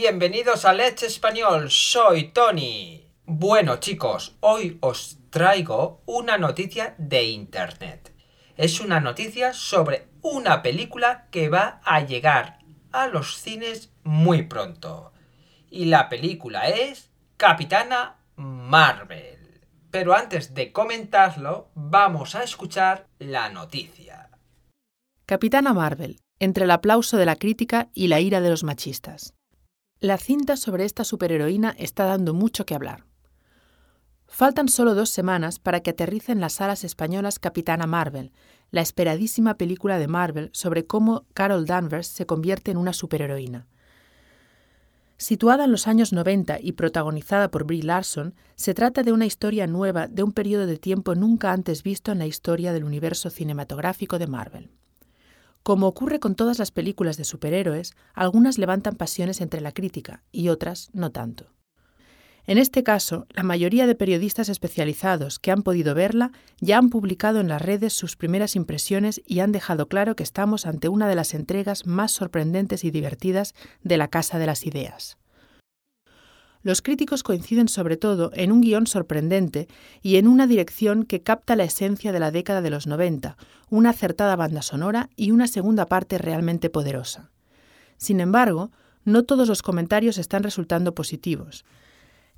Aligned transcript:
bienvenidos 0.00 0.64
a 0.64 0.72
Let's 0.72 1.02
Español, 1.02 1.70
soy 1.70 2.32
Tony. 2.32 3.04
Bueno 3.26 3.80
chicos, 3.80 4.34
hoy 4.40 4.78
os 4.80 5.18
traigo 5.28 6.00
una 6.06 6.38
noticia 6.38 6.94
de 6.96 7.24
internet. 7.24 8.10
Es 8.56 8.80
una 8.80 9.00
noticia 9.00 9.52
sobre 9.52 10.08
una 10.22 10.62
película 10.62 11.26
que 11.30 11.50
va 11.50 11.82
a 11.84 12.00
llegar 12.00 12.60
a 12.92 13.08
los 13.08 13.42
cines 13.42 13.92
muy 14.02 14.44
pronto. 14.44 15.12
Y 15.70 15.84
la 15.84 16.08
película 16.08 16.70
es 16.70 17.10
Capitana 17.36 18.20
Marvel. 18.36 19.66
Pero 19.90 20.14
antes 20.14 20.54
de 20.54 20.72
comentarlo, 20.72 21.68
vamos 21.74 22.36
a 22.36 22.42
escuchar 22.42 23.06
la 23.18 23.50
noticia. 23.50 24.30
Capitana 25.26 25.74
Marvel, 25.74 26.20
entre 26.38 26.64
el 26.64 26.70
aplauso 26.70 27.18
de 27.18 27.26
la 27.26 27.36
crítica 27.36 27.90
y 27.92 28.08
la 28.08 28.20
ira 28.20 28.40
de 28.40 28.48
los 28.48 28.64
machistas. 28.64 29.34
La 30.02 30.16
cinta 30.16 30.56
sobre 30.56 30.86
esta 30.86 31.04
superheroína 31.04 31.74
está 31.76 32.06
dando 32.06 32.32
mucho 32.32 32.64
que 32.64 32.74
hablar. 32.74 33.04
Faltan 34.26 34.70
solo 34.70 34.94
dos 34.94 35.10
semanas 35.10 35.58
para 35.58 35.80
que 35.80 35.90
aterrice 35.90 36.32
en 36.32 36.40
las 36.40 36.54
salas 36.54 36.84
españolas 36.84 37.38
Capitana 37.38 37.86
Marvel, 37.86 38.32
la 38.70 38.80
esperadísima 38.80 39.58
película 39.58 39.98
de 39.98 40.08
Marvel 40.08 40.48
sobre 40.54 40.86
cómo 40.86 41.26
Carol 41.34 41.66
Danvers 41.66 42.06
se 42.06 42.24
convierte 42.24 42.70
en 42.70 42.78
una 42.78 42.94
superheroína. 42.94 43.66
Situada 45.18 45.66
en 45.66 45.70
los 45.70 45.86
años 45.86 46.14
90 46.14 46.60
y 46.62 46.72
protagonizada 46.72 47.50
por 47.50 47.64
Brie 47.64 47.82
Larson, 47.82 48.34
se 48.54 48.72
trata 48.72 49.02
de 49.02 49.12
una 49.12 49.26
historia 49.26 49.66
nueva 49.66 50.06
de 50.06 50.22
un 50.22 50.32
periodo 50.32 50.64
de 50.64 50.78
tiempo 50.78 51.14
nunca 51.14 51.52
antes 51.52 51.82
visto 51.82 52.10
en 52.10 52.20
la 52.20 52.26
historia 52.26 52.72
del 52.72 52.84
universo 52.84 53.28
cinematográfico 53.28 54.18
de 54.18 54.28
Marvel. 54.28 54.70
Como 55.62 55.86
ocurre 55.86 56.20
con 56.20 56.34
todas 56.34 56.58
las 56.58 56.70
películas 56.70 57.16
de 57.16 57.24
superhéroes, 57.24 57.94
algunas 58.14 58.58
levantan 58.58 58.96
pasiones 58.96 59.40
entre 59.40 59.60
la 59.60 59.72
crítica 59.72 60.22
y 60.32 60.48
otras 60.48 60.90
no 60.92 61.10
tanto. 61.12 61.52
En 62.46 62.58
este 62.58 62.82
caso, 62.82 63.26
la 63.30 63.42
mayoría 63.42 63.86
de 63.86 63.94
periodistas 63.94 64.48
especializados 64.48 65.38
que 65.38 65.50
han 65.50 65.62
podido 65.62 65.94
verla 65.94 66.32
ya 66.60 66.78
han 66.78 66.88
publicado 66.88 67.40
en 67.40 67.48
las 67.48 67.62
redes 67.62 67.92
sus 67.92 68.16
primeras 68.16 68.56
impresiones 68.56 69.20
y 69.26 69.40
han 69.40 69.52
dejado 69.52 69.88
claro 69.88 70.16
que 70.16 70.22
estamos 70.22 70.66
ante 70.66 70.88
una 70.88 71.06
de 71.06 71.14
las 71.14 71.34
entregas 71.34 71.86
más 71.86 72.10
sorprendentes 72.10 72.82
y 72.82 72.90
divertidas 72.90 73.54
de 73.82 73.98
la 73.98 74.08
Casa 74.08 74.38
de 74.38 74.46
las 74.46 74.66
Ideas. 74.66 75.18
Los 76.62 76.82
críticos 76.82 77.22
coinciden 77.22 77.68
sobre 77.68 77.96
todo 77.96 78.30
en 78.34 78.52
un 78.52 78.60
guion 78.60 78.86
sorprendente 78.86 79.66
y 80.02 80.16
en 80.16 80.28
una 80.28 80.46
dirección 80.46 81.04
que 81.04 81.22
capta 81.22 81.56
la 81.56 81.64
esencia 81.64 82.12
de 82.12 82.20
la 82.20 82.30
década 82.30 82.60
de 82.60 82.70
los 82.70 82.86
90, 82.86 83.36
una 83.70 83.90
acertada 83.90 84.36
banda 84.36 84.60
sonora 84.60 85.08
y 85.16 85.30
una 85.30 85.46
segunda 85.46 85.86
parte 85.86 86.18
realmente 86.18 86.68
poderosa. 86.68 87.30
Sin 87.96 88.20
embargo, 88.20 88.70
no 89.04 89.24
todos 89.24 89.48
los 89.48 89.62
comentarios 89.62 90.18
están 90.18 90.42
resultando 90.42 90.94
positivos. 90.94 91.64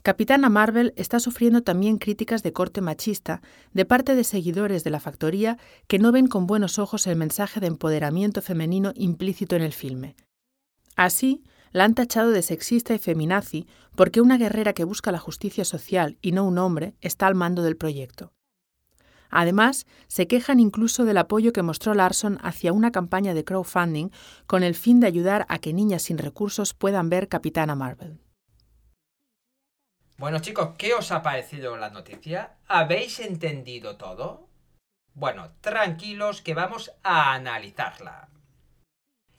Capitana 0.02 0.48
Marvel 0.48 0.92
está 0.96 1.20
sufriendo 1.20 1.62
también 1.62 1.98
críticas 1.98 2.42
de 2.42 2.52
corte 2.52 2.80
machista 2.80 3.40
de 3.72 3.84
parte 3.84 4.16
de 4.16 4.24
seguidores 4.24 4.82
de 4.82 4.90
la 4.90 4.98
factoría 4.98 5.58
que 5.86 6.00
no 6.00 6.10
ven 6.10 6.26
con 6.26 6.46
buenos 6.46 6.78
ojos 6.80 7.06
el 7.06 7.16
mensaje 7.16 7.60
de 7.60 7.68
empoderamiento 7.68 8.42
femenino 8.42 8.92
implícito 8.96 9.54
en 9.54 9.62
el 9.62 9.72
filme. 9.72 10.16
Así, 10.96 11.42
la 11.72 11.84
han 11.84 11.94
tachado 11.94 12.30
de 12.30 12.42
sexista 12.42 12.94
y 12.94 12.98
feminazi 12.98 13.66
porque 13.96 14.20
una 14.20 14.38
guerrera 14.38 14.72
que 14.72 14.84
busca 14.84 15.12
la 15.12 15.18
justicia 15.18 15.64
social 15.64 16.18
y 16.22 16.32
no 16.32 16.44
un 16.44 16.58
hombre 16.58 16.94
está 17.00 17.26
al 17.26 17.34
mando 17.34 17.62
del 17.62 17.76
proyecto. 17.76 18.32
Además, 19.30 19.86
se 20.08 20.26
quejan 20.26 20.60
incluso 20.60 21.06
del 21.06 21.16
apoyo 21.16 21.54
que 21.54 21.62
mostró 21.62 21.94
Larson 21.94 22.38
hacia 22.42 22.74
una 22.74 22.92
campaña 22.92 23.32
de 23.32 23.44
crowdfunding 23.44 24.10
con 24.46 24.62
el 24.62 24.74
fin 24.74 25.00
de 25.00 25.06
ayudar 25.06 25.46
a 25.48 25.58
que 25.58 25.72
niñas 25.72 26.02
sin 26.02 26.18
recursos 26.18 26.74
puedan 26.74 27.08
ver 27.08 27.28
Capitana 27.28 27.74
Marvel. 27.74 28.20
Bueno 30.18 30.38
chicos, 30.40 30.74
¿qué 30.76 30.92
os 30.92 31.10
ha 31.10 31.22
parecido 31.22 31.76
la 31.78 31.88
noticia? 31.88 32.56
¿Habéis 32.68 33.20
entendido 33.20 33.96
todo? 33.96 34.46
Bueno, 35.14 35.50
tranquilos 35.62 36.42
que 36.42 36.54
vamos 36.54 36.92
a 37.02 37.32
analizarla. 37.32 38.28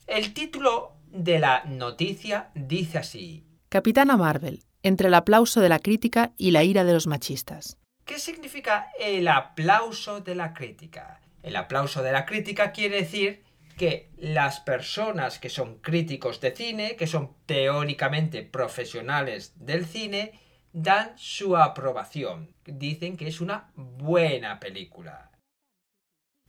El 0.08 0.34
título 0.34 0.94
de 1.14 1.40
la 1.40 1.64
noticia 1.66 2.50
dice 2.56 2.98
así. 2.98 3.46
Capitana 3.70 4.18
Marvel, 4.18 4.64
entre 4.82 5.08
el 5.08 5.14
aplauso 5.14 5.62
de 5.62 5.70
la 5.70 5.80
crítica 5.80 6.34
y 6.38 6.52
la 6.52 6.64
ira 6.64 6.84
de 6.84 6.94
los 6.94 7.08
machistas. 7.08 7.78
¿Qué 8.06 8.20
significa 8.20 8.90
el 9.00 9.28
aplauso 9.28 10.20
de 10.20 10.36
la 10.36 10.54
crítica? 10.54 11.22
El 11.42 11.56
aplauso 11.56 12.04
de 12.04 12.12
la 12.12 12.26
crítica 12.26 12.72
quiere 12.72 12.98
decir 12.98 13.44
que 13.78 14.10
las 14.18 14.60
personas 14.60 15.40
que 15.40 15.50
son 15.50 15.78
críticos 15.80 16.42
de 16.42 16.56
cine, 16.56 16.96
que 16.96 17.08
son 17.08 17.36
teóricamente 17.46 18.44
profesionales 18.44 19.54
del 19.56 19.86
cine, 19.86 20.40
dan 20.74 21.14
su 21.16 21.56
aprobación. 21.56 22.54
Dicen 22.66 23.18
que 23.18 23.28
es 23.28 23.42
una 23.42 23.72
buena 23.76 24.60
película. 24.60 25.32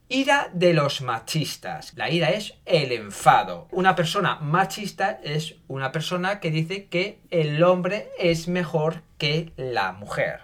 Ira 0.08 0.50
de 0.52 0.74
los 0.74 1.00
machistas. 1.00 1.94
La 1.94 2.10
ira 2.10 2.30
es 2.30 2.54
el 2.66 2.92
enfado. 2.92 3.68
Una 3.72 3.96
persona 3.96 4.36
machista 4.36 5.18
es 5.22 5.56
una 5.66 5.92
persona 5.92 6.40
que 6.40 6.50
dice 6.50 6.86
que 6.86 7.20
el 7.30 7.62
hombre 7.62 8.10
es 8.18 8.46
mejor 8.46 9.02
que 9.16 9.52
la 9.56 9.92
mujer. 9.92 10.40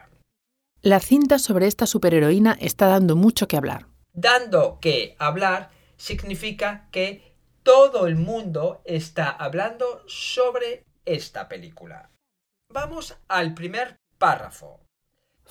La 0.80 0.98
cinta 0.98 1.38
sobre 1.38 1.66
esta 1.66 1.86
superheroína 1.86 2.56
está 2.58 2.86
dando 2.86 3.16
mucho 3.16 3.48
que 3.48 3.58
hablar. 3.58 3.86
Dando 4.14 4.78
que 4.80 5.14
hablar 5.18 5.70
significa 5.98 6.88
que 6.90 7.34
todo 7.62 8.06
el 8.06 8.16
mundo 8.16 8.80
está 8.86 9.28
hablando 9.28 10.02
sobre 10.06 10.84
esta 11.04 11.48
película. 11.48 12.10
Vamos 12.72 13.18
al 13.28 13.52
primer 13.52 13.96
párrafo. 14.16 14.80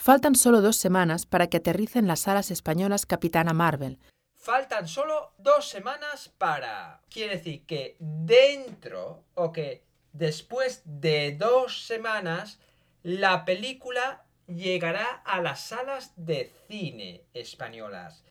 Faltan 0.01 0.33
solo 0.33 0.61
dos 0.61 0.77
semanas 0.77 1.25
para 1.25 1.47
que 1.47 1.57
aterrice 1.57 1.99
en 1.99 2.07
las 2.07 2.21
salas 2.21 2.51
españolas 2.51 3.05
Capitana 3.05 3.51
Marvel. 3.51 3.99
Faltan 4.33 4.87
solo 4.87 5.33
dos 5.37 5.67
semanas 5.67 6.31
para... 6.37 7.01
Quiere 7.09 7.35
decir 7.35 7.65
que 7.65 7.97
dentro 7.99 9.25
o 9.33 9.51
que 9.51 9.83
después 10.13 10.83
de 10.85 11.35
dos 11.37 11.85
semanas 11.85 12.59
la 13.03 13.43
película 13.43 14.23
llegará 14.47 15.21
a 15.25 15.41
las 15.41 15.59
salas 15.59 16.13
de 16.15 16.53
cine 16.69 17.25
españolas. 17.33 18.23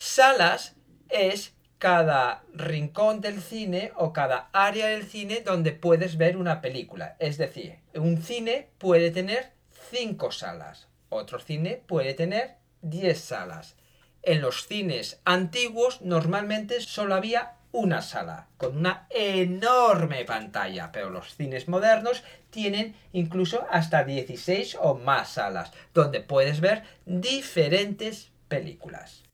Salas 0.00 0.74
es 1.10 1.54
cada 1.78 2.42
rincón 2.52 3.20
del 3.20 3.40
cine 3.40 3.92
o 3.94 4.12
cada 4.12 4.50
área 4.52 4.88
del 4.88 5.04
cine 5.04 5.42
donde 5.42 5.70
puedes 5.70 6.16
ver 6.16 6.36
una 6.36 6.60
película. 6.60 7.14
Es 7.20 7.38
decir, 7.38 7.78
un 7.94 8.20
cine 8.20 8.72
puede 8.78 9.12
tener 9.12 9.61
cinco 9.92 10.32
salas, 10.32 10.88
otro 11.10 11.38
cine 11.38 11.82
puede 11.86 12.14
tener 12.14 12.56
10 12.80 13.20
salas. 13.20 13.76
En 14.22 14.40
los 14.40 14.66
cines 14.66 15.20
antiguos 15.26 16.00
normalmente 16.00 16.80
solo 16.80 17.14
había 17.14 17.56
una 17.72 18.00
sala, 18.00 18.48
con 18.56 18.78
una 18.78 19.06
enorme 19.10 20.24
pantalla, 20.24 20.92
pero 20.92 21.10
los 21.10 21.34
cines 21.36 21.68
modernos 21.68 22.24
tienen 22.48 22.94
incluso 23.12 23.66
hasta 23.70 24.04
16 24.04 24.78
o 24.80 24.94
más 24.94 25.34
salas, 25.34 25.72
donde 25.92 26.20
puedes 26.20 26.60
ver 26.60 26.84
diferentes 27.04 28.30
películas. 28.48 29.24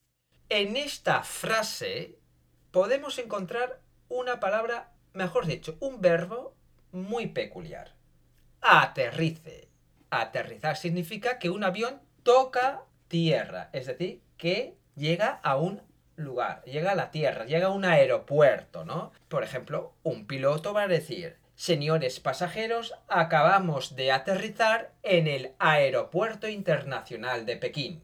En 0.48 0.76
esta 0.76 1.22
frase 1.22 2.18
podemos 2.72 3.18
encontrar 3.18 3.80
una 4.08 4.40
palabra, 4.40 4.90
mejor 5.12 5.46
dicho, 5.46 5.76
un 5.80 6.00
verbo 6.00 6.54
muy 6.90 7.26
peculiar. 7.28 7.92
Aterrice. 8.60 9.67
Aterrizar 10.10 10.76
significa 10.76 11.38
que 11.38 11.50
un 11.50 11.64
avión 11.64 12.00
toca 12.22 12.82
tierra, 13.08 13.70
es 13.72 13.86
decir, 13.86 14.22
que 14.36 14.76
llega 14.96 15.40
a 15.42 15.56
un 15.56 15.82
lugar, 16.16 16.62
llega 16.64 16.92
a 16.92 16.96
la 16.96 17.10
tierra, 17.10 17.44
llega 17.44 17.68
a 17.68 17.72
un 17.72 17.84
aeropuerto, 17.84 18.84
¿no? 18.84 19.12
Por 19.28 19.44
ejemplo, 19.44 19.94
un 20.02 20.26
piloto 20.26 20.74
va 20.74 20.82
a 20.82 20.88
decir, 20.88 21.36
señores 21.54 22.20
pasajeros, 22.20 22.94
acabamos 23.08 23.96
de 23.96 24.12
aterrizar 24.12 24.92
en 25.02 25.26
el 25.26 25.52
Aeropuerto 25.58 26.48
Internacional 26.48 27.46
de 27.46 27.56
Pekín. 27.56 28.02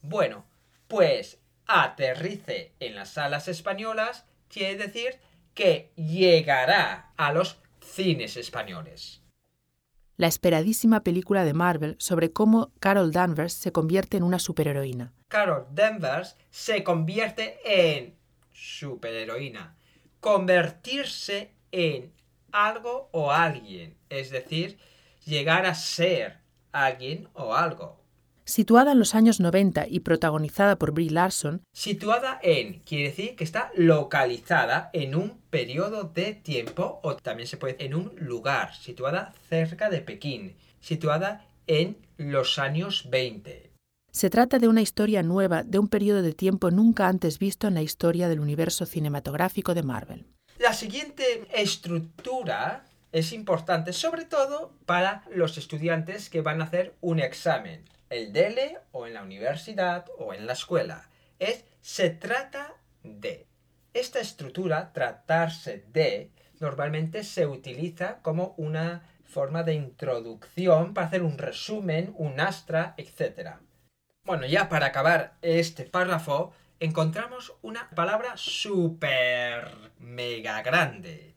Bueno, 0.00 0.44
pues 0.88 1.40
aterrice 1.66 2.72
en 2.78 2.94
las 2.94 3.10
salas 3.10 3.48
españolas 3.48 4.26
quiere 4.48 4.76
decir 4.76 5.18
que 5.54 5.92
llegará 5.96 7.12
a 7.16 7.32
los 7.32 7.58
cines 7.80 8.36
españoles. 8.36 9.23
La 10.16 10.28
esperadísima 10.28 11.02
película 11.02 11.44
de 11.44 11.54
Marvel 11.54 11.96
sobre 11.98 12.32
cómo 12.32 12.72
Carol 12.78 13.10
Danvers 13.10 13.52
se 13.52 13.72
convierte 13.72 14.16
en 14.16 14.22
una 14.22 14.38
superheroína. 14.38 15.12
Carol 15.26 15.66
Danvers 15.72 16.36
se 16.50 16.84
convierte 16.84 17.58
en 17.64 18.14
superheroína. 18.52 19.76
Convertirse 20.20 21.52
en 21.72 22.12
algo 22.52 23.08
o 23.10 23.32
alguien, 23.32 23.96
es 24.08 24.30
decir, 24.30 24.78
llegar 25.24 25.66
a 25.66 25.74
ser 25.74 26.38
alguien 26.70 27.28
o 27.34 27.54
algo. 27.54 28.03
Situada 28.46 28.92
en 28.92 28.98
los 28.98 29.14
años 29.14 29.40
90 29.40 29.86
y 29.88 30.00
protagonizada 30.00 30.76
por 30.76 30.92
Brie 30.92 31.10
Larson, 31.10 31.62
Situada 31.72 32.38
en 32.42 32.80
quiere 32.80 33.04
decir 33.04 33.36
que 33.36 33.44
está 33.44 33.70
localizada 33.74 34.90
en 34.92 35.14
un 35.14 35.38
periodo 35.48 36.04
de 36.04 36.34
tiempo 36.34 37.00
o 37.02 37.16
también 37.16 37.46
se 37.46 37.56
puede 37.56 37.72
decir 37.72 37.86
en 37.86 37.94
un 37.94 38.12
lugar, 38.16 38.74
situada 38.74 39.32
cerca 39.48 39.88
de 39.88 40.00
Pekín, 40.00 40.56
situada 40.80 41.46
en 41.66 41.96
los 42.18 42.58
años 42.58 43.08
20. 43.08 43.70
se 44.12 44.30
trata 44.30 44.58
de 44.58 44.68
una 44.68 44.82
historia 44.82 45.22
nueva 45.22 45.62
de 45.64 45.78
un 45.78 45.88
periodo 45.88 46.20
de 46.20 46.34
tiempo 46.34 46.70
nunca 46.70 47.08
antes 47.08 47.38
visto 47.38 47.66
en 47.66 47.74
la 47.74 47.82
historia 47.82 48.28
del 48.28 48.40
universo 48.40 48.84
cinematográfico 48.84 49.74
de 49.74 49.82
Marvel. 49.82 50.26
La 50.58 50.72
siguiente 50.74 51.48
estructura 51.52 52.84
es 53.10 53.32
importante 53.32 53.92
sobre 53.92 54.24
todo 54.24 54.72
para 54.86 55.24
los 55.34 55.56
estudiantes 55.56 56.28
que 56.28 56.42
van 56.42 56.60
a 56.60 56.64
hacer 56.64 56.94
un 57.00 57.18
examen, 57.18 57.84
el 58.14 58.32
DELE 58.32 58.78
o 58.92 59.06
en 59.06 59.14
la 59.14 59.22
universidad 59.22 60.06
o 60.18 60.32
en 60.32 60.46
la 60.46 60.52
escuela. 60.52 61.08
Es 61.38 61.64
se 61.80 62.10
trata 62.10 62.74
de. 63.02 63.46
Esta 63.92 64.20
estructura, 64.20 64.92
tratarse 64.92 65.84
de, 65.92 66.30
normalmente 66.58 67.22
se 67.22 67.46
utiliza 67.46 68.18
como 68.22 68.54
una 68.56 69.02
forma 69.24 69.62
de 69.62 69.74
introducción 69.74 70.94
para 70.94 71.06
hacer 71.06 71.22
un 71.22 71.38
resumen, 71.38 72.12
un 72.16 72.40
astra, 72.40 72.94
etc. 72.96 73.56
Bueno, 74.24 74.46
ya 74.46 74.68
para 74.68 74.86
acabar 74.86 75.34
este 75.42 75.84
párrafo, 75.84 76.52
encontramos 76.80 77.54
una 77.62 77.88
palabra 77.90 78.32
súper 78.36 79.92
mega 79.98 80.62
grande. 80.62 81.34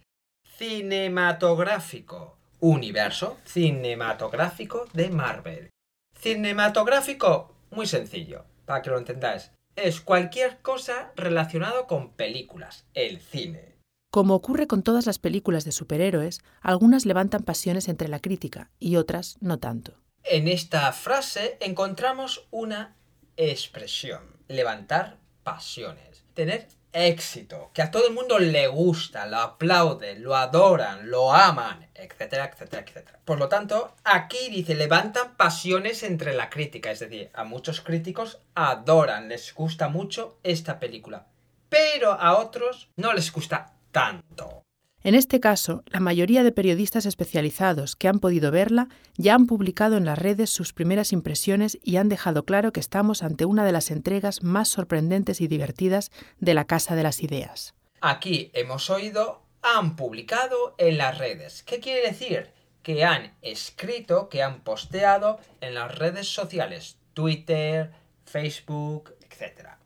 Cinematográfico. 0.57 2.37
Universo 2.59 3.37
cinematográfico 3.45 4.87
de 4.93 5.09
Marvel. 5.11 5.69
Cinematográfico, 6.19 7.55
muy 7.71 7.85
sencillo, 7.85 8.45
para 8.65 8.81
que 8.81 8.89
lo 8.89 8.97
entendáis. 8.97 9.51
Es 9.75 10.01
cualquier 10.01 10.61
cosa 10.61 11.11
relacionado 11.15 11.85
con 11.87 12.11
películas, 12.13 12.85
el 12.93 13.19
cine. 13.19 13.77
Como 14.11 14.33
ocurre 14.33 14.67
con 14.67 14.83
todas 14.83 15.05
las 15.05 15.19
películas 15.19 15.65
de 15.65 15.71
superhéroes, 15.71 16.41
algunas 16.61 17.05
levantan 17.05 17.43
pasiones 17.43 17.87
entre 17.87 18.07
la 18.07 18.19
crítica 18.19 18.71
y 18.79 18.95
otras 18.95 19.37
no 19.41 19.59
tanto. 19.59 19.93
En 20.23 20.47
esta 20.47 20.91
frase 20.91 21.57
encontramos 21.59 22.47
una 22.51 22.95
expresión, 23.35 24.21
levantar 24.47 25.19
pasiones, 25.43 26.25
tener 26.33 26.67
éxito, 26.97 27.71
que 27.73 27.81
a 27.81 27.91
todo 27.91 28.07
el 28.07 28.13
mundo 28.13 28.39
le 28.39 28.67
gusta, 28.67 29.25
lo 29.27 29.37
aplauden, 29.37 30.23
lo 30.23 30.35
adoran, 30.35 31.09
lo 31.09 31.33
aman, 31.33 31.87
etcétera, 31.93 32.51
etcétera, 32.51 32.83
etcétera. 32.85 33.19
Por 33.23 33.39
lo 33.39 33.47
tanto, 33.47 33.95
aquí 34.03 34.49
dice 34.49 34.75
levantan 34.75 35.35
pasiones 35.37 36.03
entre 36.03 36.33
la 36.33 36.49
crítica, 36.49 36.91
es 36.91 36.99
decir, 36.99 37.29
a 37.33 37.43
muchos 37.43 37.81
críticos 37.81 38.39
adoran, 38.55 39.29
les 39.29 39.53
gusta 39.53 39.87
mucho 39.89 40.39
esta 40.43 40.79
película, 40.79 41.27
pero 41.69 42.13
a 42.13 42.37
otros 42.37 42.89
no 42.95 43.13
les 43.13 43.31
gusta 43.31 43.73
tanto. 43.91 44.66
En 45.03 45.15
este 45.15 45.39
caso, 45.39 45.83
la 45.87 45.99
mayoría 45.99 46.43
de 46.43 46.51
periodistas 46.51 47.05
especializados 47.05 47.95
que 47.95 48.07
han 48.07 48.19
podido 48.19 48.51
verla 48.51 48.89
ya 49.15 49.35
han 49.35 49.45
publicado 49.45 49.95
en 49.95 50.05
las 50.05 50.17
redes 50.17 50.49
sus 50.49 50.73
primeras 50.73 51.13
impresiones 51.13 51.77
y 51.83 51.97
han 51.97 52.09
dejado 52.09 52.43
claro 52.43 52.73
que 52.73 52.79
estamos 52.79 53.23
ante 53.23 53.45
una 53.45 53.63
de 53.63 53.71
las 53.71 53.91
entregas 53.91 54.43
más 54.43 54.67
sorprendentes 54.67 55.39
y 55.39 55.47
divertidas 55.47 56.11
de 56.39 56.53
la 56.53 56.65
Casa 56.65 56.95
de 56.95 57.03
las 57.03 57.21
Ideas. 57.21 57.75
Aquí 58.01 58.51
hemos 58.53 58.89
oído 58.89 59.47
han 59.61 59.95
publicado 59.95 60.75
en 60.77 60.97
las 60.97 61.17
redes. 61.17 61.63
¿Qué 61.63 61.79
quiere 61.79 62.07
decir? 62.07 62.51
Que 62.83 63.03
han 63.03 63.35
escrito, 63.41 64.29
que 64.29 64.41
han 64.41 64.61
posteado 64.61 65.39
en 65.61 65.73
las 65.73 65.97
redes 65.97 66.27
sociales, 66.27 66.97
Twitter, 67.13 67.91
Facebook, 68.25 69.15
etc. 69.21 69.76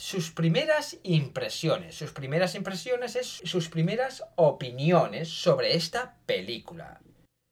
Sus 0.00 0.30
primeras 0.30 0.96
impresiones, 1.02 1.96
sus 1.96 2.12
primeras 2.12 2.54
impresiones 2.54 3.16
es 3.16 3.26
sus 3.42 3.68
primeras 3.68 4.22
opiniones 4.36 5.28
sobre 5.28 5.74
esta 5.74 6.16
película. 6.24 7.00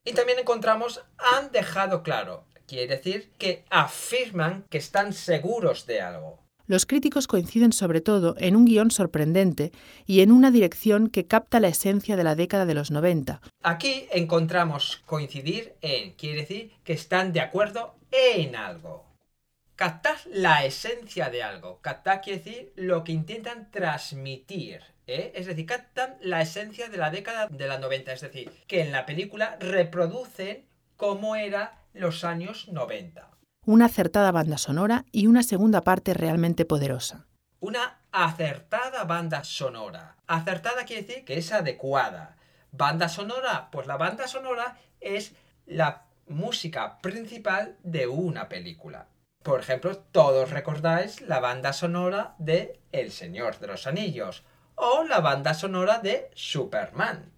Y 0.05 0.13
también 0.13 0.39
encontramos 0.39 1.03
han 1.19 1.51
dejado 1.51 2.05
claro, 2.05 2.45
quiere 2.69 2.87
decir 2.87 3.33
que 3.37 3.65
afirman 3.69 4.65
que 4.71 4.79
están 4.79 5.13
seguros 5.13 5.87
de 5.87 6.01
algo. 6.01 6.39
Los 6.69 6.87
críticos 6.87 7.27
coinciden 7.27 7.73
sobre 7.73 8.01
todo 8.01 8.37
en 8.39 8.55
un 8.55 8.65
guion 8.65 8.93
sorprendente 8.93 9.73
y 10.07 10.21
en 10.21 10.31
una 10.31 10.53
dirección 10.53 11.09
que 11.09 11.27
capta 11.27 11.59
la 11.59 11.69
esencia 11.69 12.15
de 12.15 12.23
la 12.23 12.37
década 12.37 12.65
de 12.65 12.75
los 12.75 12.93
90. 12.93 13.41
Aquí 13.65 14.07
encontramos 14.13 15.03
coincidir 15.05 15.75
en, 15.81 16.13
quiere 16.13 16.43
decir 16.43 16.73
que 16.85 16.93
están 16.93 17.33
de 17.33 17.41
acuerdo 17.41 17.97
en 18.13 18.55
algo. 18.55 19.06
Captar 19.77 20.17
la 20.33 20.65
esencia 20.65 21.29
de 21.29 21.43
algo. 21.43 21.83
Captar 21.83 22.23
quiere 22.23 22.39
decir 22.39 22.73
lo 22.77 23.05
que 23.05 23.13
intentan 23.13 23.71
transmitir. 23.71 24.81
¿eh? 25.07 25.33
Es 25.35 25.45
decir, 25.45 25.67
captan 25.67 26.17
la 26.23 26.41
esencia 26.41 26.89
de 26.89 26.97
la 26.97 27.11
década 27.11 27.47
de 27.49 27.69
la 27.69 27.79
90. 27.79 28.11
Es 28.15 28.23
decir, 28.23 28.51
que 28.67 28.81
en 28.81 28.91
la 28.91 29.05
película 29.05 29.59
reproducen 29.61 30.65
cómo 30.97 31.37
era 31.37 31.83
los 31.93 32.25
años 32.25 32.69
90. 32.69 33.29
Una 33.67 33.85
acertada 33.85 34.33
banda 34.33 34.57
sonora 34.57 35.05
y 35.13 35.27
una 35.27 35.43
segunda 35.43 35.83
parte 35.83 36.15
realmente 36.15 36.65
poderosa. 36.65 37.27
Una 37.61 38.01
acertada 38.13 39.05
banda 39.05 39.45
sonora. 39.45 40.17
Acertada 40.27 40.87
quiere 40.87 41.03
decir 41.03 41.25
que 41.27 41.37
es 41.37 41.53
adecuada. 41.53 42.37
Banda 42.73 43.11
sonora, 43.11 43.69
pues 43.71 43.87
la 43.87 43.99
banda 43.99 44.27
sonora 44.27 44.79
es 45.01 45.35
la 45.67 46.07
música 46.29 46.97
principal 47.03 47.77
de 47.83 48.07
una 48.07 48.49
película. 48.49 49.09
Por 49.47 49.61
ejemplo, 49.61 49.97
todos 49.97 50.51
recordáis 50.51 51.21
la 51.21 51.39
banda 51.39 51.73
sonora 51.73 52.35
de 52.41 52.81
El 52.91 53.13
Señor 53.13 53.61
de 53.61 53.69
los 53.69 53.87
Anillos 53.87 54.43
o 54.75 55.05
la 55.05 55.21
banda 55.21 55.55
sonora 55.55 56.01
de 56.01 56.33
Superman. 56.35 57.33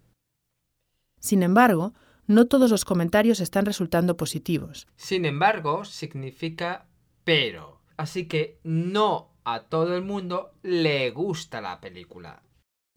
Sin 1.19 1.43
embargo, 1.43 1.93
no 2.25 2.47
todos 2.47 2.71
los 2.71 2.83
comentarios 2.83 3.39
están 3.39 3.67
resultando 3.67 4.17
positivos. 4.17 4.87
Sin 4.95 5.23
embargo, 5.23 5.85
significa 5.85 6.87
pero. 7.23 7.79
Así 7.95 8.27
que 8.27 8.59
no 8.63 9.35
a 9.43 9.65
todo 9.65 9.95
el 9.95 10.01
mundo 10.01 10.55
le 10.63 11.11
gusta 11.11 11.61
la 11.61 11.79
película. 11.79 12.41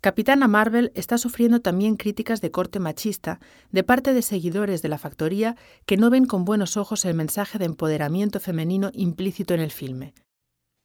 Capitana 0.02 0.48
Marvel 0.48 0.90
está 0.96 1.16
sufriendo 1.16 1.60
también 1.60 1.94
críticas 1.94 2.40
de 2.40 2.50
corte 2.50 2.80
machista 2.80 3.38
de 3.70 3.84
parte 3.84 4.12
de 4.12 4.22
seguidores 4.22 4.82
de 4.82 4.88
la 4.88 4.98
factoría 4.98 5.54
que 5.86 5.96
no 5.96 6.10
ven 6.10 6.26
con 6.26 6.44
buenos 6.44 6.76
ojos 6.76 7.04
el 7.04 7.14
mensaje 7.14 7.56
de 7.60 7.66
empoderamiento 7.66 8.40
femenino 8.40 8.90
implícito 8.94 9.54
en 9.54 9.60
el 9.60 9.70
filme. 9.70 10.12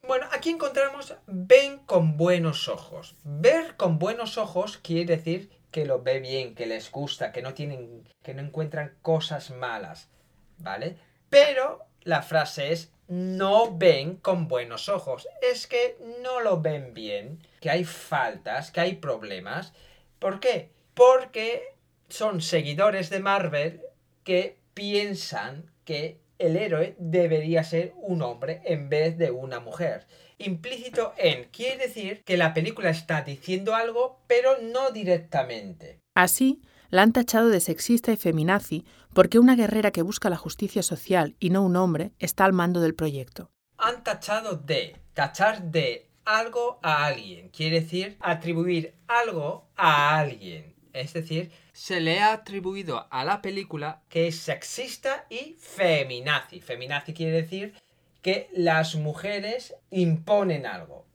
Bueno, 0.07 0.27
aquí 0.31 0.51
encontramos 0.51 1.15
ven 1.25 1.79
con 1.87 2.15
buenos 2.15 2.67
ojos. 2.69 3.15
Ver 3.23 3.75
con 3.75 3.97
buenos 3.97 4.37
ojos 4.37 4.77
quiere 4.77 5.15
decir 5.15 5.49
que 5.71 5.87
lo 5.87 6.03
ve 6.03 6.19
bien, 6.19 6.53
que 6.53 6.67
les 6.67 6.91
gusta, 6.91 7.31
que 7.31 7.41
no 7.41 7.55
tienen, 7.55 8.07
que 8.21 8.35
no 8.35 8.43
encuentran 8.43 8.99
cosas 9.01 9.49
malas, 9.49 10.11
¿vale? 10.59 10.95
Pero 11.31 11.86
la 12.07 12.21
frase 12.21 12.71
es 12.71 12.91
no 13.09 13.77
ven 13.77 14.15
con 14.15 14.47
buenos 14.47 14.87
ojos. 14.87 15.27
Es 15.41 15.67
que 15.67 15.97
no 16.23 16.39
lo 16.39 16.61
ven 16.61 16.93
bien, 16.93 17.39
que 17.59 17.69
hay 17.69 17.83
faltas, 17.83 18.71
que 18.71 18.79
hay 18.79 18.95
problemas. 18.95 19.73
¿Por 20.17 20.39
qué? 20.39 20.71
Porque 20.93 21.75
son 22.07 22.41
seguidores 22.41 23.09
de 23.09 23.19
Marvel 23.19 23.81
que 24.23 24.57
piensan 24.73 25.69
que 25.83 26.21
el 26.39 26.55
héroe 26.55 26.95
debería 26.97 27.63
ser 27.63 27.93
un 27.97 28.21
hombre 28.21 28.61
en 28.63 28.87
vez 28.87 29.17
de 29.17 29.31
una 29.31 29.59
mujer. 29.59 30.07
Implícito 30.37 31.13
en 31.17 31.45
quiere 31.45 31.87
decir 31.87 32.23
que 32.23 32.37
la 32.37 32.53
película 32.53 32.89
está 32.89 33.21
diciendo 33.21 33.75
algo, 33.75 34.21
pero 34.27 34.61
no 34.61 34.91
directamente. 34.91 35.99
Así, 36.15 36.61
la 36.89 37.01
han 37.01 37.11
tachado 37.11 37.49
de 37.49 37.59
sexista 37.59 38.11
y 38.11 38.17
feminazi 38.17 38.85
porque 39.17 39.39
una 39.39 39.55
guerrera 39.55 39.89
que 39.89 40.03
busca 40.03 40.29
la 40.29 40.37
justicia 40.37 40.83
social 40.83 41.35
y 41.39 41.49
no 41.49 41.63
un 41.63 41.75
hombre 41.75 42.11
está 42.19 42.45
al 42.45 42.53
mando 42.53 42.81
del 42.81 42.93
proyecto. 42.93 43.49
Han 43.79 44.03
tachado 44.03 44.57
de, 44.57 44.95
tachar 45.15 45.63
de 45.71 46.11
algo 46.23 46.77
a 46.83 47.03
alguien, 47.03 47.49
quiere 47.49 47.81
decir 47.81 48.17
atribuir 48.19 48.93
algo 49.07 49.71
a 49.75 50.19
alguien. 50.19 50.75
Es 50.93 51.13
decir, 51.13 51.51
se 51.73 51.99
le 51.99 52.19
ha 52.19 52.31
atribuido 52.31 53.07
a 53.09 53.25
la 53.25 53.41
película 53.41 54.03
que 54.07 54.27
es 54.27 54.37
sexista 54.37 55.25
y 55.31 55.55
feminazi. 55.59 56.61
Feminazi 56.61 57.15
quiere 57.15 57.41
decir 57.41 57.73
que 58.21 58.51
las 58.53 58.93
mujeres 58.93 59.73
imponen 59.89 60.67
algo. 60.67 61.07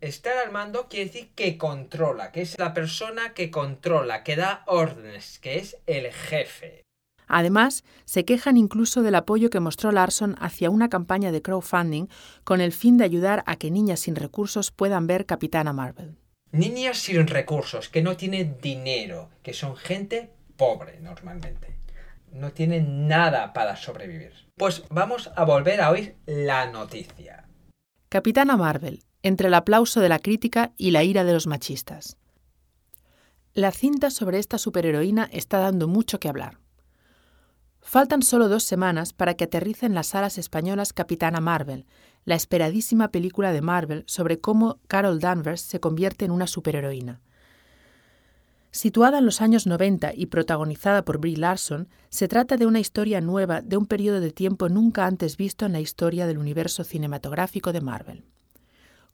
Estar 0.00 0.36
al 0.38 0.52
mando 0.52 0.86
quiere 0.86 1.06
decir 1.06 1.34
que 1.34 1.58
controla, 1.58 2.30
que 2.30 2.42
es 2.42 2.56
la 2.56 2.72
persona 2.72 3.34
que 3.34 3.50
controla, 3.50 4.22
que 4.22 4.36
da 4.36 4.62
órdenes, 4.68 5.40
que 5.40 5.58
es 5.58 5.76
el 5.88 6.12
jefe. 6.12 6.84
Además, 7.28 7.84
se 8.04 8.24
quejan 8.24 8.56
incluso 8.56 9.02
del 9.02 9.14
apoyo 9.14 9.50
que 9.50 9.60
mostró 9.60 9.92
Larson 9.92 10.34
hacia 10.40 10.70
una 10.70 10.88
campaña 10.88 11.30
de 11.30 11.42
crowdfunding 11.42 12.08
con 12.44 12.60
el 12.60 12.72
fin 12.72 12.96
de 12.96 13.04
ayudar 13.04 13.44
a 13.46 13.56
que 13.56 13.70
niñas 13.70 14.00
sin 14.00 14.16
recursos 14.16 14.70
puedan 14.70 15.06
ver 15.06 15.26
Capitana 15.26 15.72
Marvel. 15.72 16.16
Niñas 16.50 16.98
sin 16.98 17.26
recursos, 17.26 17.90
que 17.90 18.02
no 18.02 18.16
tienen 18.16 18.56
dinero, 18.62 19.28
que 19.42 19.52
son 19.52 19.76
gente 19.76 20.30
pobre 20.56 20.98
normalmente. 21.00 21.76
no 22.32 22.52
tiene 22.52 22.82
nada 22.82 23.54
para 23.54 23.76
sobrevivir. 23.76 24.32
Pues 24.56 24.82
vamos 24.90 25.30
a 25.34 25.44
volver 25.44 25.80
a 25.80 25.90
oír 25.90 26.16
la 26.26 26.70
noticia. 26.70 27.48
Capitana 28.10 28.56
Marvel, 28.56 29.02
entre 29.22 29.48
el 29.48 29.54
aplauso 29.54 30.00
de 30.00 30.08
la 30.08 30.18
crítica 30.18 30.72
y 30.76 30.90
la 30.90 31.04
ira 31.04 31.24
de 31.24 31.32
los 31.32 31.46
machistas. 31.46 32.16
La 33.54 33.72
cinta 33.72 34.10
sobre 34.10 34.38
esta 34.38 34.58
superheroína 34.58 35.28
está 35.32 35.58
dando 35.58 35.88
mucho 35.88 36.20
que 36.20 36.28
hablar. 36.28 36.58
Faltan 37.88 38.20
solo 38.20 38.50
dos 38.50 38.64
semanas 38.64 39.14
para 39.14 39.32
que 39.32 39.44
aterrice 39.44 39.86
en 39.86 39.94
las 39.94 40.08
salas 40.08 40.36
españolas 40.36 40.92
Capitana 40.92 41.40
Marvel, 41.40 41.86
la 42.26 42.34
esperadísima 42.34 43.10
película 43.10 43.50
de 43.50 43.62
Marvel 43.62 44.04
sobre 44.06 44.40
cómo 44.40 44.78
Carol 44.88 45.20
Danvers 45.20 45.62
se 45.62 45.80
convierte 45.80 46.26
en 46.26 46.30
una 46.30 46.46
superheroína. 46.46 47.22
Situada 48.72 49.20
en 49.20 49.24
los 49.24 49.40
años 49.40 49.66
90 49.66 50.12
y 50.14 50.26
protagonizada 50.26 51.02
por 51.02 51.16
Brie 51.16 51.38
Larson, 51.38 51.88
se 52.10 52.28
trata 52.28 52.58
de 52.58 52.66
una 52.66 52.78
historia 52.78 53.22
nueva 53.22 53.62
de 53.62 53.78
un 53.78 53.86
periodo 53.86 54.20
de 54.20 54.32
tiempo 54.32 54.68
nunca 54.68 55.06
antes 55.06 55.38
visto 55.38 55.64
en 55.64 55.72
la 55.72 55.80
historia 55.80 56.26
del 56.26 56.36
universo 56.36 56.84
cinematográfico 56.84 57.72
de 57.72 57.80
Marvel. 57.80 58.24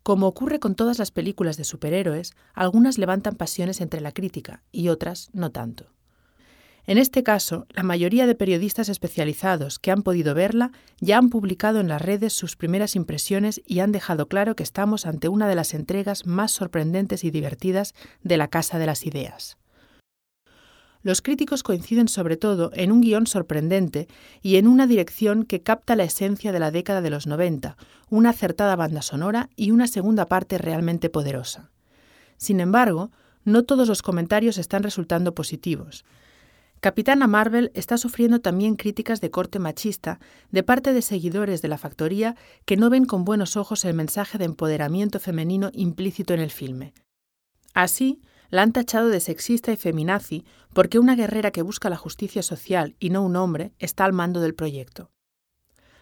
Como 0.02 0.26
ocurre 0.26 0.59
con 0.59 0.75
todas 0.75 0.99
las 0.99 1.12
películas 1.12 1.57
de 1.57 1.62
superhéroes, 1.62 2.35
algunas 2.54 2.99
levantan 2.99 3.37
pasiones 3.37 3.81
entre 3.81 4.00
la 4.00 4.11
crítica 4.11 4.64
y 4.73 4.88
otras 4.88 5.31
no 5.33 5.52
tanto. 5.52 5.95
En 6.86 6.98
este 6.98 7.22
caso, 7.22 7.66
la 7.70 7.82
mayoría 7.82 8.26
de 8.26 8.34
periodistas 8.34 8.90
especializados 8.90 9.78
que 9.78 9.90
han 9.90 10.02
podido 10.02 10.34
verla 10.34 10.70
ya 11.00 11.16
han 11.16 11.30
publicado 11.30 11.80
en 11.80 11.88
las 11.88 12.02
redes 12.02 12.34
sus 12.34 12.56
primeras 12.56 12.94
impresiones 12.94 13.62
y 13.66 13.80
han 13.80 13.90
dejado 13.90 14.28
claro 14.28 14.54
que 14.54 14.62
estamos 14.62 15.06
ante 15.06 15.28
una 15.28 15.48
de 15.48 15.54
las 15.54 15.72
entregas 15.72 16.26
más 16.26 16.52
sorprendentes 16.52 17.24
y 17.24 17.30
divertidas 17.30 17.94
de 18.22 18.36
la 18.36 18.48
Casa 18.48 18.78
de 18.78 18.86
las 18.86 19.06
Ideas. 19.06 19.56
Los 21.02 21.20
críticos 21.20 21.62
coinciden 21.62 22.08
sobre 22.08 22.36
todo 22.36 22.70
en 22.74 22.90
un 22.90 23.02
guion 23.02 23.26
sorprendente 23.26 24.08
y 24.42 24.56
en 24.56 24.66
una 24.66 24.86
dirección 24.86 25.44
que 25.44 25.62
capta 25.62 25.96
la 25.96 26.04
esencia 26.04 26.50
de 26.50 26.58
la 26.58 26.70
década 26.70 27.02
de 27.02 27.10
los 27.10 27.26
90, 27.26 27.76
una 28.08 28.30
acertada 28.30 28.76
banda 28.76 29.02
sonora 29.02 29.50
y 29.54 29.70
una 29.70 29.86
segunda 29.86 30.26
parte 30.26 30.56
realmente 30.56 31.10
poderosa. 31.10 31.70
Sin 32.38 32.60
embargo, 32.60 33.10
no 33.44 33.64
todos 33.64 33.88
los 33.88 34.00
comentarios 34.00 34.56
están 34.56 34.82
resultando 34.82 35.34
positivos. 35.34 36.04
Capitana 36.84 37.26
Marvel 37.26 37.70
está 37.72 37.96
sufriendo 37.96 38.42
también 38.42 38.76
críticas 38.76 39.22
de 39.22 39.30
corte 39.30 39.58
machista 39.58 40.20
de 40.50 40.62
parte 40.62 40.92
de 40.92 41.00
seguidores 41.00 41.62
de 41.62 41.68
la 41.68 41.78
factoría 41.78 42.36
que 42.66 42.76
no 42.76 42.90
ven 42.90 43.06
con 43.06 43.24
buenos 43.24 43.56
ojos 43.56 43.86
el 43.86 43.94
mensaje 43.94 44.36
de 44.36 44.44
empoderamiento 44.44 45.18
femenino 45.18 45.70
implícito 45.72 46.34
en 46.34 46.40
el 46.40 46.50
filme. 46.50 46.92
Así, 47.72 48.20
la 48.50 48.60
han 48.60 48.72
tachado 48.72 49.08
de 49.08 49.20
sexista 49.20 49.72
y 49.72 49.76
feminazi 49.76 50.44
porque 50.74 50.98
una 50.98 51.16
guerrera 51.16 51.52
que 51.52 51.62
busca 51.62 51.88
la 51.88 51.96
justicia 51.96 52.42
social 52.42 52.96
y 52.98 53.08
no 53.08 53.22
un 53.22 53.36
hombre 53.36 53.72
está 53.78 54.04
al 54.04 54.12
mando 54.12 54.42
del 54.42 54.54
proyecto. 54.54 55.10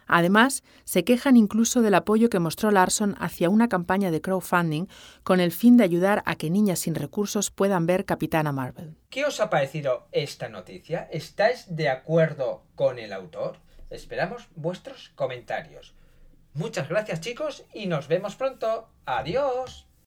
Además, 0.07 0.63
se 0.83 1.03
quejan 1.03 1.37
incluso 1.37 1.81
del 1.81 1.95
apoyo 1.95 2.29
que 2.29 2.39
mostró 2.39 2.71
Larson 2.71 3.15
hacia 3.19 3.49
una 3.49 3.69
campaña 3.69 4.11
de 4.11 4.21
crowdfunding 4.21 4.87
con 5.23 5.39
el 5.39 5.51
fin 5.51 5.77
de 5.77 5.83
ayudar 5.83 6.23
a 6.25 6.35
que 6.35 6.49
niñas 6.49 6.79
sin 6.79 6.95
recursos 6.95 7.51
puedan 7.51 7.85
ver 7.85 8.05
Capitana 8.05 8.51
Marvel. 8.51 8.95
¿Qué 9.09 9.25
os 9.25 9.39
ha 9.39 9.49
parecido 9.49 10.07
esta 10.11 10.49
noticia? 10.49 11.07
¿Estáis 11.11 11.75
de 11.75 11.89
acuerdo 11.89 12.63
con 12.75 12.99
el 12.99 13.13
autor? 13.13 13.57
Esperamos 13.89 14.49
vuestros 14.55 15.09
comentarios. 15.15 15.95
Muchas 16.53 16.89
gracias 16.89 17.21
chicos 17.21 17.65
y 17.73 17.87
nos 17.87 18.07
vemos 18.07 18.35
pronto. 18.35 18.89
Adiós. 19.05 19.87